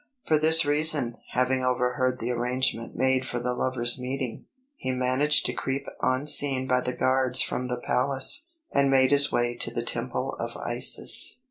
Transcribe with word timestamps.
For 0.25 0.39
this 0.39 0.65
reason, 0.65 1.17
having 1.33 1.63
overheard 1.63 2.17
the 2.17 2.31
arrangement 2.31 2.95
made 2.95 3.27
for 3.27 3.39
the 3.39 3.53
lovers' 3.53 3.99
meeting, 3.99 4.45
he 4.75 4.89
managed 4.89 5.45
to 5.45 5.53
creep 5.53 5.85
unseen 6.01 6.65
by 6.67 6.81
the 6.81 6.95
guards 6.97 7.43
from 7.43 7.67
the 7.67 7.77
palace, 7.81 8.47
and 8.73 8.89
made 8.89 9.11
his 9.11 9.31
way 9.31 9.55
to 9.57 9.69
the 9.71 9.83
Temple 9.83 10.35
of 10.39 10.57
Isis. 10.57 11.39